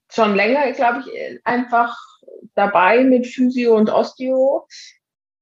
schon 0.10 0.36
länger, 0.36 0.72
glaube 0.72 1.02
ich, 1.02 1.46
einfach 1.46 1.98
dabei 2.56 3.04
mit 3.04 3.28
Physio 3.28 3.76
und 3.76 3.90
Osteo. 3.90 4.66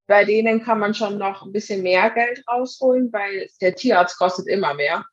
Bei 0.08 0.24
denen 0.24 0.64
kann 0.64 0.80
man 0.80 0.94
schon 0.94 1.16
noch 1.16 1.46
ein 1.46 1.52
bisschen 1.52 1.84
mehr 1.84 2.10
Geld 2.10 2.42
rausholen, 2.48 3.12
weil 3.12 3.48
der 3.60 3.76
Tierarzt 3.76 4.18
kostet 4.18 4.48
immer 4.48 4.74
mehr. 4.74 5.04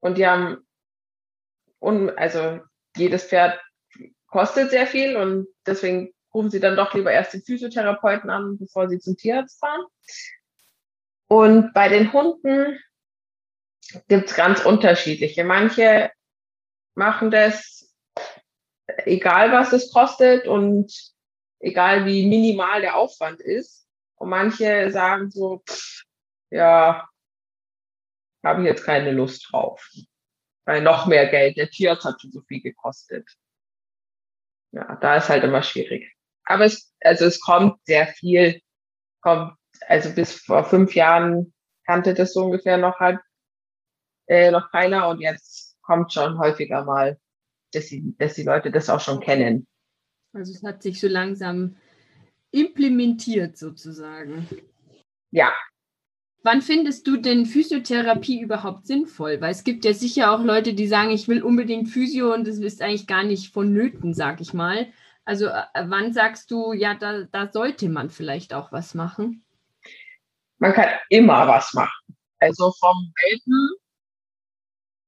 Und 0.00 0.18
die 0.18 0.26
haben, 0.26 0.66
un, 1.80 2.10
also 2.10 2.60
jedes 2.96 3.24
Pferd 3.24 3.60
kostet 4.26 4.70
sehr 4.70 4.86
viel 4.86 5.16
und 5.16 5.48
deswegen 5.66 6.12
rufen 6.34 6.50
sie 6.50 6.60
dann 6.60 6.76
doch 6.76 6.94
lieber 6.94 7.10
erst 7.10 7.32
den 7.32 7.42
Physiotherapeuten 7.42 8.30
an, 8.30 8.58
bevor 8.58 8.88
sie 8.88 8.98
zum 8.98 9.16
Tierarzt 9.16 9.58
fahren. 9.58 9.84
Und 11.28 11.72
bei 11.72 11.88
den 11.88 12.12
Hunden 12.12 12.78
gibt 14.08 14.30
es 14.30 14.36
ganz 14.36 14.64
unterschiedliche. 14.64 15.44
Manche 15.44 16.10
machen 16.94 17.30
das, 17.30 17.94
egal 19.04 19.52
was 19.52 19.72
es 19.72 19.92
kostet 19.92 20.46
und 20.46 20.92
egal 21.60 22.06
wie 22.06 22.26
minimal 22.26 22.80
der 22.80 22.96
Aufwand 22.96 23.40
ist. 23.40 23.86
Und 24.16 24.30
manche 24.30 24.90
sagen 24.90 25.30
so, 25.30 25.62
pff, 25.68 26.02
ja, 26.50 27.08
habe 28.44 28.62
ich 28.62 28.66
jetzt 28.66 28.84
keine 28.84 29.12
Lust 29.12 29.48
drauf. 29.50 29.86
Weil 30.64 30.82
noch 30.82 31.06
mehr 31.06 31.26
Geld, 31.28 31.56
der 31.56 31.70
Tierarzt 31.70 32.04
hat 32.04 32.20
schon 32.20 32.30
so 32.30 32.42
viel 32.42 32.60
gekostet. 32.60 33.28
Ja, 34.72 34.96
da 34.96 35.16
ist 35.16 35.28
halt 35.28 35.44
immer 35.44 35.62
schwierig. 35.62 36.14
Aber 36.44 36.64
es, 36.64 36.94
also 37.00 37.24
es 37.24 37.40
kommt 37.40 37.78
sehr 37.84 38.06
viel, 38.06 38.60
kommt, 39.20 39.54
also 39.86 40.14
bis 40.14 40.32
vor 40.32 40.64
fünf 40.64 40.94
Jahren 40.94 41.52
kannte 41.86 42.14
das 42.14 42.34
so 42.34 42.44
ungefähr 42.44 42.76
noch 42.76 43.00
halt, 43.00 43.20
äh, 44.26 44.50
noch 44.50 44.70
keiner 44.70 45.08
und 45.08 45.20
jetzt 45.20 45.78
kommt 45.80 46.12
schon 46.12 46.38
häufiger 46.38 46.84
mal, 46.84 47.18
dass 47.72 47.86
die, 47.86 48.14
dass 48.18 48.34
die 48.34 48.42
Leute 48.42 48.70
das 48.70 48.90
auch 48.90 49.00
schon 49.00 49.20
kennen. 49.20 49.66
Also 50.34 50.52
es 50.52 50.62
hat 50.62 50.82
sich 50.82 51.00
so 51.00 51.08
langsam 51.08 51.76
implementiert 52.50 53.56
sozusagen. 53.56 54.46
Ja, 55.30 55.52
Wann 56.42 56.62
findest 56.62 57.06
du 57.06 57.16
denn 57.16 57.46
Physiotherapie 57.46 58.40
überhaupt 58.40 58.86
sinnvoll? 58.86 59.40
Weil 59.40 59.50
es 59.50 59.64
gibt 59.64 59.84
ja 59.84 59.92
sicher 59.92 60.32
auch 60.32 60.42
Leute, 60.42 60.74
die 60.74 60.86
sagen, 60.86 61.10
ich 61.10 61.26
will 61.26 61.42
unbedingt 61.42 61.88
Physio 61.88 62.32
und 62.32 62.46
das 62.46 62.58
ist 62.58 62.80
eigentlich 62.80 63.06
gar 63.06 63.24
nicht 63.24 63.52
vonnöten, 63.52 64.14
sag 64.14 64.40
ich 64.40 64.54
mal. 64.54 64.86
Also 65.24 65.46
äh, 65.46 65.64
wann 65.74 66.12
sagst 66.12 66.50
du, 66.50 66.72
ja, 66.72 66.94
da, 66.94 67.24
da 67.24 67.50
sollte 67.52 67.88
man 67.88 68.08
vielleicht 68.08 68.54
auch 68.54 68.72
was 68.72 68.94
machen? 68.94 69.44
Man 70.58 70.72
kann 70.72 70.88
immer 71.10 71.46
was 71.46 71.74
machen. 71.74 72.16
Also 72.38 72.72
vom 72.78 73.12
Welpen 73.22 73.70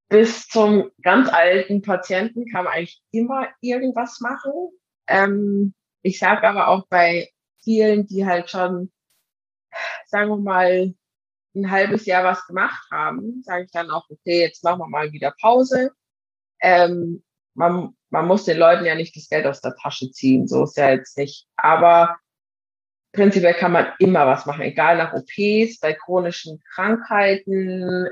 bis 0.09 0.49
zum 0.49 0.91
ganz 1.03 1.29
alten 1.29 1.83
Patienten 1.83 2.47
kann 2.51 2.65
man 2.65 2.75
eigentlich 2.75 3.01
immer 3.13 3.47
irgendwas 3.61 4.21
machen. 4.21 4.53
Ähm, 5.07 5.73
ich 6.03 6.19
sage 6.19 6.47
aber 6.47 6.69
auch 6.69 6.87
bei 6.89 7.31
vielen, 7.63 8.07
die 8.07 8.27
halt 8.27 8.51
schon, 8.51 8.91
sagen 10.07 10.29
wir 10.29 10.37
mal, 10.37 10.95
ein 11.55 11.71
halbes 11.71 12.07
Jahr 12.07 12.25
was 12.25 12.47
gemacht 12.47 12.87
haben, 12.91 13.43
sage 13.43 13.65
ich 13.65 13.71
dann 13.71 13.91
auch, 13.91 14.09
okay, 14.09 14.41
jetzt 14.41 14.63
machen 14.63 14.81
wir 14.81 14.89
mal 14.89 15.13
wieder 15.13 15.35
Pause. 15.41 15.91
Ähm, 16.61 17.23
man, 17.55 17.97
man 18.11 18.27
muss 18.27 18.45
den 18.45 18.59
Leuten 18.59 18.85
ja 18.85 18.95
nicht 18.95 19.17
das 19.17 19.29
Geld 19.29 19.47
aus 19.47 19.61
der 19.61 19.75
Tasche 19.77 20.11
ziehen, 20.11 20.47
so 20.47 20.65
ist 20.65 20.77
ja 20.77 20.91
jetzt 20.91 21.17
nicht. 21.19 21.47
Aber 21.57 22.19
prinzipiell 23.13 23.55
kann 23.55 23.73
man 23.73 23.93
immer 23.99 24.27
was 24.27 24.47
machen, 24.47 24.63
egal 24.63 24.97
nach 24.97 25.13
OPs, 25.13 25.81
bei 25.81 25.95
chronischen 25.95 26.63
Krankheiten, 26.75 28.09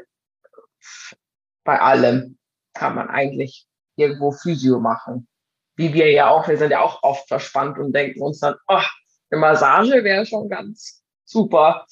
bei 1.64 1.80
allem 1.80 2.38
kann 2.75 2.95
man 2.95 3.09
eigentlich 3.09 3.66
irgendwo 3.97 4.33
Physio 4.33 4.80
machen. 4.80 5.28
Wie 5.76 5.92
wir 5.92 6.11
ja 6.11 6.28
auch, 6.28 6.49
wir 6.49 6.59
sind 6.59 6.71
ja 6.71 6.80
auch 6.80 7.02
oft 7.02 7.28
verspannt 7.28 7.78
und 7.78 7.92
denken 7.92 8.23
uns 8.23 8.40
dann, 8.40 8.54
oh, 8.66 8.83
eine 9.30 9.40
Massage 9.40 10.02
wäre 10.02 10.26
schon 10.26 10.49
ganz 10.49 11.02
super. 11.25 11.87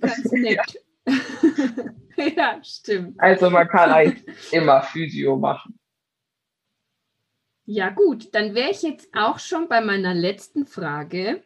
Ganz 0.00 0.24
nett. 0.32 0.84
Ja. 2.16 2.62
stimmt. 2.62 3.20
Also 3.20 3.50
man 3.50 3.66
kann 3.66 3.90
eigentlich 3.90 4.52
immer 4.52 4.82
Physio 4.82 5.36
machen. 5.36 5.78
Ja, 7.66 7.90
gut, 7.90 8.34
dann 8.34 8.54
wäre 8.54 8.70
ich 8.70 8.82
jetzt 8.82 9.08
auch 9.14 9.38
schon 9.38 9.68
bei 9.68 9.80
meiner 9.80 10.14
letzten 10.14 10.66
Frage. 10.66 11.42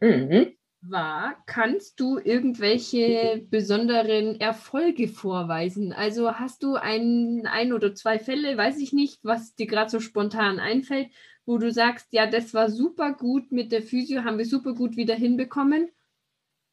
Mhm. 0.00 0.56
War, 0.80 1.36
kannst 1.46 2.00
du 2.00 2.18
irgendwelche 2.18 3.46
besonderen 3.48 4.40
Erfolge 4.40 5.06
vorweisen? 5.06 5.92
Also 5.92 6.32
hast 6.32 6.64
du 6.64 6.74
ein, 6.74 7.46
ein 7.46 7.72
oder 7.72 7.94
zwei 7.94 8.18
Fälle, 8.18 8.56
weiß 8.56 8.78
ich 8.78 8.92
nicht, 8.92 9.20
was 9.22 9.54
dir 9.54 9.66
gerade 9.66 9.90
so 9.90 10.00
spontan 10.00 10.58
einfällt, 10.58 11.10
wo 11.44 11.58
du 11.58 11.70
sagst, 11.70 12.08
ja, 12.12 12.26
das 12.26 12.54
war 12.54 12.68
super 12.70 13.12
gut 13.12 13.52
mit 13.52 13.70
der 13.70 13.82
Physio, 13.82 14.24
haben 14.24 14.38
wir 14.38 14.46
super 14.46 14.74
gut 14.74 14.96
wieder 14.96 15.14
hinbekommen? 15.14 15.88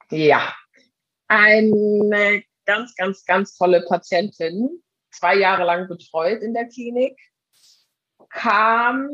Ja, 0.09 0.55
eine 1.29 2.43
ganz, 2.65 2.95
ganz, 2.95 3.23
ganz 3.23 3.55
tolle 3.55 3.85
Patientin, 3.87 4.83
zwei 5.11 5.35
Jahre 5.35 5.63
lang 5.63 5.87
betreut 5.87 6.41
in 6.41 6.53
der 6.53 6.67
Klinik, 6.67 7.17
kam, 8.29 9.09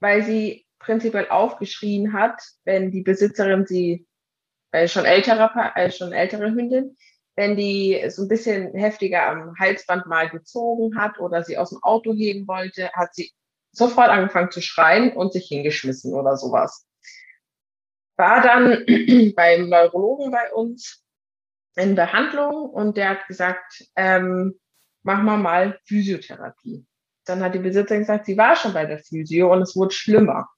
weil 0.00 0.22
sie 0.22 0.66
prinzipiell 0.78 1.28
aufgeschrien 1.28 2.12
hat, 2.12 2.40
wenn 2.64 2.90
die 2.90 3.02
Besitzerin 3.02 3.66
sie, 3.66 4.06
äh, 4.72 4.88
schon 4.88 5.04
ältere, 5.04 5.50
äh, 5.76 5.90
schon 5.90 6.12
ältere 6.12 6.50
Hündin, 6.50 6.96
wenn 7.36 7.56
die 7.56 8.04
so 8.10 8.22
ein 8.22 8.28
bisschen 8.28 8.72
heftiger 8.74 9.26
am 9.28 9.54
Halsband 9.58 10.06
mal 10.06 10.28
gezogen 10.28 10.98
hat 10.98 11.18
oder 11.18 11.42
sie 11.42 11.58
aus 11.58 11.70
dem 11.70 11.82
Auto 11.82 12.12
heben 12.12 12.46
wollte, 12.46 12.90
hat 12.92 13.14
sie 13.14 13.32
sofort 13.72 14.08
angefangen 14.08 14.50
zu 14.50 14.60
schreien 14.60 15.12
und 15.16 15.32
sich 15.32 15.46
hingeschmissen 15.46 16.14
oder 16.14 16.36
sowas. 16.36 16.86
War 18.16 18.40
dann 18.42 18.84
beim 19.36 19.68
Neurologen 19.68 20.30
bei 20.30 20.52
uns 20.52 21.03
in 21.76 21.94
Behandlung 21.94 22.70
und 22.70 22.96
der 22.96 23.10
hat 23.10 23.26
gesagt, 23.26 23.84
ähm, 23.96 24.58
machen 25.02 25.24
wir 25.24 25.36
mal 25.36 25.78
Physiotherapie. 25.86 26.86
Dann 27.24 27.42
hat 27.42 27.54
die 27.54 27.60
Besitzerin 27.60 28.02
gesagt, 28.02 28.26
sie 28.26 28.36
war 28.36 28.54
schon 28.56 28.74
bei 28.74 28.86
der 28.86 28.98
Physio 28.98 29.52
und 29.52 29.62
es 29.62 29.74
wurde 29.74 29.94
schlimmer. 29.94 30.48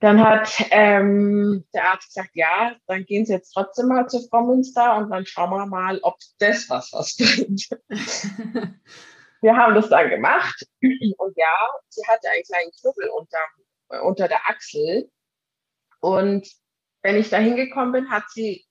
Dann 0.00 0.20
hat 0.20 0.52
ähm, 0.70 1.64
der 1.72 1.92
Arzt 1.92 2.08
gesagt, 2.08 2.32
ja, 2.34 2.74
dann 2.86 3.04
gehen 3.04 3.24
Sie 3.24 3.32
jetzt 3.32 3.52
trotzdem 3.52 3.86
mal 3.86 4.08
zur 4.08 4.22
Frau 4.28 4.42
Münster 4.42 4.96
und 4.96 5.10
dann 5.10 5.24
schauen 5.26 5.50
wir 5.50 5.64
mal, 5.66 6.00
ob 6.02 6.16
das 6.38 6.68
was 6.68 6.92
was 6.92 7.16
bringt. 7.16 7.68
wir 9.40 9.56
haben 9.56 9.74
das 9.76 9.88
dann 9.88 10.10
gemacht 10.10 10.66
und 10.80 11.36
ja, 11.36 11.68
sie 11.88 12.02
hatte 12.08 12.30
einen 12.30 12.42
kleinen 12.42 12.72
Knubbel 12.80 13.08
unter, 13.10 14.02
unter 14.04 14.26
der 14.26 14.40
Achsel 14.48 15.08
und 16.00 16.48
wenn 17.02 17.16
ich 17.16 17.30
da 17.30 17.38
hingekommen 17.38 17.92
bin, 17.92 18.10
hat 18.10 18.24
sie 18.30 18.64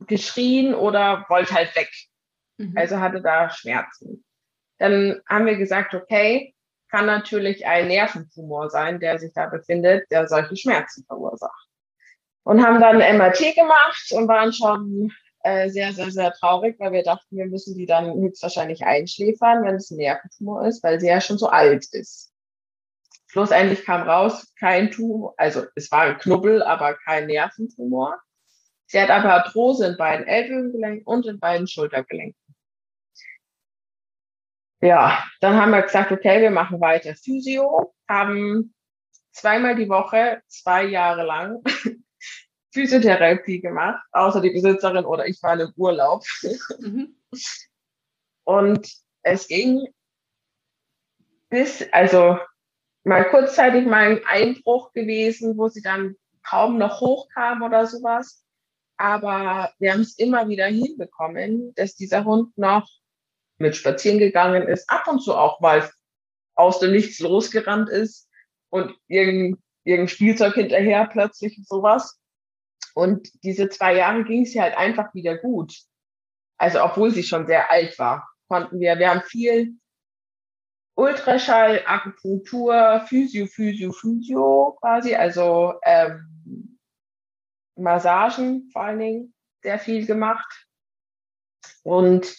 geschrien 0.00 0.74
oder 0.74 1.26
wollte 1.28 1.54
halt 1.54 1.74
weg. 1.76 1.90
Mhm. 2.58 2.76
Also 2.76 3.00
hatte 3.00 3.20
da 3.20 3.50
Schmerzen. 3.50 4.24
Dann 4.78 5.20
haben 5.28 5.46
wir 5.46 5.56
gesagt, 5.56 5.94
okay, 5.94 6.54
kann 6.90 7.06
natürlich 7.06 7.66
ein 7.66 7.88
Nerventumor 7.88 8.70
sein, 8.70 9.00
der 9.00 9.18
sich 9.18 9.32
da 9.32 9.46
befindet, 9.46 10.10
der 10.10 10.28
solche 10.28 10.56
Schmerzen 10.56 11.04
verursacht. 11.06 11.68
Und 12.44 12.64
haben 12.64 12.80
dann 12.80 12.98
MRT 12.98 13.54
gemacht 13.54 14.12
und 14.12 14.28
waren 14.28 14.52
schon 14.52 15.10
äh, 15.42 15.70
sehr, 15.70 15.92
sehr, 15.92 16.10
sehr 16.10 16.32
traurig, 16.32 16.78
weil 16.78 16.92
wir 16.92 17.02
dachten, 17.02 17.36
wir 17.36 17.46
müssen 17.46 17.76
die 17.76 17.86
dann 17.86 18.14
höchstwahrscheinlich 18.14 18.84
einschläfern, 18.84 19.64
wenn 19.64 19.76
es 19.76 19.90
ein 19.90 19.96
Nerventumor 19.96 20.66
ist, 20.66 20.82
weil 20.82 21.00
sie 21.00 21.08
ja 21.08 21.20
schon 21.20 21.38
so 21.38 21.48
alt 21.48 21.86
ist. 21.92 22.32
Schlussendlich 23.26 23.84
kam 23.84 24.08
raus, 24.08 24.54
kein 24.58 24.90
Tumor, 24.90 25.34
also 25.36 25.64
es 25.74 25.90
war 25.90 26.02
ein 26.02 26.18
Knubbel, 26.18 26.62
aber 26.62 26.94
kein 26.94 27.26
Nerventumor. 27.26 28.20
Sie 28.86 29.00
hat 29.00 29.10
aber 29.10 29.32
Arthrose 29.32 29.86
in 29.86 29.96
beiden 29.96 30.26
Ellbogengelenken 30.26 31.06
und 31.06 31.26
in 31.26 31.40
beiden 31.40 31.66
Schultergelenken. 31.66 32.38
Ja, 34.80 35.24
dann 35.40 35.56
haben 35.56 35.70
wir 35.70 35.82
gesagt, 35.82 36.12
okay, 36.12 36.42
wir 36.42 36.50
machen 36.50 36.80
weiter 36.80 37.14
Physio, 37.14 37.94
haben 38.06 38.74
zweimal 39.32 39.76
die 39.76 39.88
Woche, 39.88 40.42
zwei 40.46 40.84
Jahre 40.84 41.24
lang 41.24 41.62
Physiotherapie 42.74 43.60
gemacht, 43.60 44.02
außer 44.12 44.40
die 44.40 44.50
Besitzerin 44.50 45.06
oder 45.06 45.26
ich 45.26 45.42
war 45.42 45.58
im 45.58 45.72
Urlaub. 45.76 46.24
Mhm. 46.80 47.16
Und 48.44 48.92
es 49.22 49.48
ging 49.48 49.86
bis, 51.48 51.86
also 51.92 52.38
mal 53.04 53.24
kurzzeitig 53.30 53.86
mal 53.86 54.16
ein 54.16 54.20
Einbruch 54.26 54.92
gewesen, 54.92 55.56
wo 55.56 55.68
sie 55.68 55.82
dann 55.82 56.16
kaum 56.42 56.76
noch 56.78 57.00
hochkam 57.00 57.62
oder 57.62 57.86
sowas. 57.86 58.43
Aber 58.96 59.72
wir 59.78 59.92
haben 59.92 60.00
es 60.00 60.18
immer 60.18 60.48
wieder 60.48 60.66
hinbekommen, 60.66 61.74
dass 61.74 61.96
dieser 61.96 62.24
Hund 62.24 62.56
noch 62.56 62.88
mit 63.58 63.76
spazieren 63.76 64.18
gegangen 64.18 64.68
ist, 64.68 64.88
ab 64.90 65.06
und 65.08 65.20
zu 65.20 65.34
auch 65.34 65.60
mal 65.60 65.90
aus 66.54 66.80
dem 66.80 66.92
Nichts 66.92 67.18
losgerannt 67.20 67.88
ist 67.88 68.28
und 68.70 68.96
irgendein, 69.08 69.62
irgendein 69.84 70.08
Spielzeug 70.08 70.54
hinterher 70.54 71.08
plötzlich 71.10 71.58
sowas. 71.66 72.20
Und 72.94 73.28
diese 73.42 73.68
zwei 73.68 73.96
Jahre 73.96 74.24
ging 74.24 74.42
es 74.42 74.54
ihr 74.54 74.62
halt 74.62 74.76
einfach 74.76 75.12
wieder 75.14 75.36
gut. 75.36 75.74
Also 76.58 76.82
obwohl 76.82 77.10
sie 77.10 77.24
schon 77.24 77.46
sehr 77.46 77.70
alt 77.70 77.98
war, 77.98 78.28
konnten 78.48 78.78
wir, 78.78 78.98
wir 78.98 79.10
haben 79.10 79.22
viel 79.22 79.74
Ultraschall, 80.96 81.82
Akupunktur, 81.86 83.04
Physio, 83.08 83.46
Physio, 83.46 83.92
Physio 83.92 84.76
quasi, 84.80 85.14
also 85.14 85.74
ähm, 85.84 86.43
Massagen 87.76 88.70
vor 88.72 88.82
allen 88.82 88.98
Dingen 88.98 89.34
sehr 89.62 89.78
viel 89.78 90.06
gemacht. 90.06 90.66
Und 91.82 92.34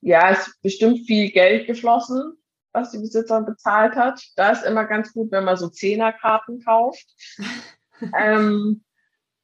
ja, 0.00 0.30
es 0.30 0.48
ist 0.48 0.62
bestimmt 0.62 1.06
viel 1.06 1.30
Geld 1.30 1.66
geflossen, 1.66 2.36
was 2.72 2.90
die 2.90 2.98
Besitzerin 2.98 3.46
bezahlt 3.46 3.94
hat. 3.94 4.22
Da 4.36 4.50
ist 4.50 4.64
immer 4.64 4.84
ganz 4.84 5.12
gut, 5.12 5.32
wenn 5.32 5.44
man 5.44 5.56
so 5.56 5.68
Zehnerkarten 5.68 6.62
kauft. 6.62 7.06
ähm, 8.16 8.84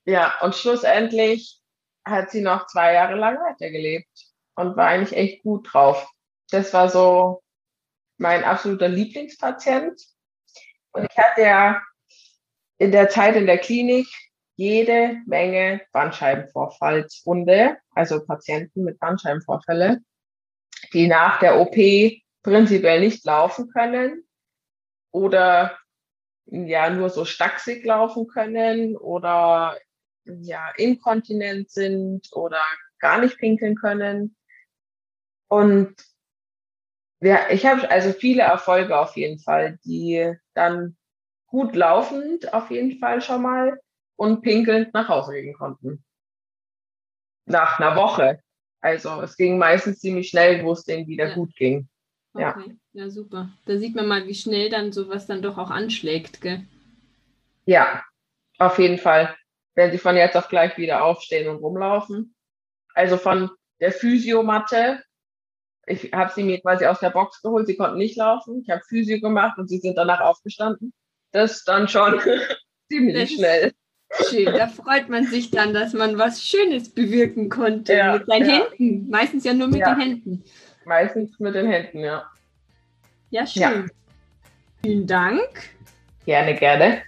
ja, 0.05 0.35
und 0.41 0.55
schlussendlich 0.55 1.61
hat 2.05 2.31
sie 2.31 2.43
noch 2.43 2.67
zwei 2.67 2.95
Jahre 2.95 3.15
lang 3.15 3.37
weitergelebt 3.37 4.11
und 4.57 4.77
war 4.77 4.89
eigentlich 4.89 5.17
echt 5.17 5.43
gut 5.43 5.73
drauf. 5.73 6.09
Das 6.51 6.73
war 6.75 6.89
so 6.89 7.43
mein 8.19 8.45
absoluter 8.45 8.89
Lieblingspatient. 8.89 10.01
Und 10.93 11.09
ich 11.11 11.17
hatte 11.17 11.43
ja 11.43 11.83
in 12.79 12.93
der 12.93 13.09
Zeit 13.09 13.37
in 13.37 13.47
der 13.47 13.59
Klinik 13.59 14.07
jede 14.57 15.23
Menge 15.27 15.81
Bandscheibenvorfallsfunde, 15.93 17.77
also 17.95 18.25
Patienten 18.25 18.85
mit 18.85 18.99
Bandscheibenvorfälle 18.99 20.01
die 20.93 21.09
nach 21.09 21.39
der 21.39 21.61
OP 21.61 21.77
prinzipiell 22.43 23.01
nicht 23.01 23.25
laufen 23.25 23.69
können 23.69 24.25
oder 25.11 25.79
ja 26.47 26.91
nur 26.91 27.11
so 27.11 27.25
stacksig 27.25 27.85
laufen 27.85 28.27
können 28.27 28.97
oder 28.97 29.79
ja 30.25 30.71
inkontinent 30.77 31.71
sind 31.71 32.29
oder 32.33 32.61
gar 32.99 33.21
nicht 33.21 33.39
pinkeln 33.39 33.77
können. 33.77 34.37
Und 35.49 35.95
ja, 37.21 37.51
ich 37.51 37.67
habe 37.67 37.89
also 37.91 38.13
viele 38.13 38.43
Erfolge 38.43 38.99
auf 38.99 39.17
jeden 39.17 39.39
Fall, 39.39 39.79
die 39.85 40.35
dann 40.55 40.97
gut 41.47 41.77
laufend 41.77 42.53
auf 42.53 42.71
jeden 42.71 42.99
Fall 42.99 43.21
schon 43.21 43.43
mal 43.43 43.79
und 44.23 44.41
pinkelnd 44.41 44.95
nach 44.95 45.09
Hause 45.09 45.33
gehen 45.33 45.53
konnten. 45.53 46.05
Nach 47.45 47.81
einer 47.81 47.97
Woche. 47.97 48.39
Also 48.81 49.21
es 49.21 49.37
ging 49.37 49.59
meistens 49.59 49.99
ziemlich 49.99 50.29
schnell, 50.29 50.63
wo 50.63 50.75
es 50.75 50.85
denen 50.85 51.09
wieder 51.09 51.31
ja. 51.31 51.35
gut 51.35 51.57
ging. 51.57 51.89
Ja. 52.35 52.57
Okay. 52.57 52.77
ja, 52.93 53.11
super. 53.11 53.51
Da 53.67 53.79
sieht 53.79 53.97
man 53.97 54.07
mal, 54.07 54.29
wie 54.29 54.35
schnell 54.37 54.71
dann 54.71 54.93
sowas 54.93 55.27
dann 55.27 55.43
doch 55.43 55.59
auch 55.59 55.71
anschlägt, 55.71 56.41
gell? 56.41 56.65
Ja, 57.67 58.05
auf 58.59 58.79
jeden 58.79 58.99
Fall. 58.99 59.35
Wenn 59.75 59.91
sie 59.91 59.99
von 59.99 60.17
jetzt 60.17 60.37
auf 60.37 60.49
gleich 60.49 60.77
wieder 60.79 61.03
aufstehen 61.03 61.49
und 61.49 61.57
rumlaufen. 61.57 62.37
Also 62.95 63.17
von 63.17 63.51
der 63.81 63.91
Physiomatte, 63.91 65.03
ich 65.85 66.13
habe 66.13 66.33
sie 66.33 66.45
mir 66.45 66.61
quasi 66.61 66.87
aus 66.87 67.01
der 67.01 67.11
Box 67.11 67.43
geholt, 67.43 67.67
sie 67.67 67.77
konnten 67.77 67.99
nicht 67.99 68.17
laufen. 68.17 68.63
Ich 68.63 68.71
habe 68.71 68.83
Physio 68.89 69.19
gemacht 69.21 69.59
und 69.59 69.67
sie 69.67 69.79
sind 69.79 69.99
danach 69.99 70.21
aufgestanden. 70.21 70.93
Das 71.33 71.65
dann 71.65 71.89
schon 71.89 72.21
ziemlich 72.89 73.31
das 73.31 73.33
schnell. 73.33 73.73
Schön, 74.29 74.47
da 74.47 74.69
freut 74.69 75.09
man 75.09 75.27
sich 75.27 75.51
dann, 75.51 75.73
dass 75.73 75.93
man 75.95 76.19
was 76.19 76.43
Schönes 76.43 76.91
bewirken 76.91 77.49
konnte 77.49 77.95
ja, 77.95 78.15
mit 78.15 78.27
seinen 78.27 78.49
ja. 78.49 78.67
Händen. 78.79 79.11
Meistens 79.11 79.45
ja 79.45 79.55
nur 79.55 79.69
mit 79.69 79.81
ja. 79.81 79.95
den 79.95 80.01
Händen. 80.01 80.45
Meistens 80.85 81.39
mit 81.39 81.55
den 81.55 81.67
Händen, 81.67 82.01
ja. 82.01 82.25
Ja, 83.31 83.47
schön. 83.47 83.91
Vielen 84.83 85.07
Dank. 85.07 85.41
Gerne, 86.27 86.55
gerne. 86.55 87.03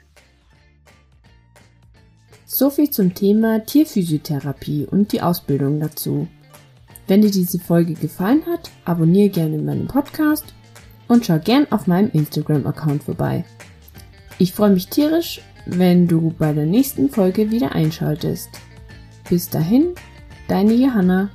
Soviel 2.47 2.89
zum 2.89 3.15
Thema 3.15 3.65
Tierphysiotherapie 3.65 4.87
und 4.91 5.13
die 5.13 5.21
Ausbildung 5.21 5.81
dazu. 5.81 6.29
Wenn 7.07 7.21
dir 7.21 7.31
diese 7.31 7.59
Folge 7.59 7.95
gefallen 7.95 8.47
hat, 8.47 8.71
abonniere 8.85 9.29
gerne 9.29 9.59
meinen 9.59 9.89
Podcast 9.89 10.55
und 11.09 11.27
schau 11.27 11.39
gern 11.39 11.67
auf 11.71 11.87
meinem 11.87 12.11
Instagram-Account 12.13 13.03
vorbei. 13.05 13.45
Ich 14.39 14.53
freue 14.53 14.71
mich 14.71 14.89
tierisch 14.89 15.43
wenn 15.67 16.07
du 16.07 16.35
bei 16.39 16.53
der 16.53 16.67
nächsten 16.67 17.09
Folge 17.09 17.51
wieder 17.51 17.73
einschaltest. 17.73 18.51
Bis 19.29 19.49
dahin, 19.49 19.95
deine 20.49 20.75
Johanna. 20.75 21.31